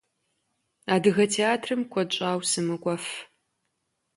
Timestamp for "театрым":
1.33-1.81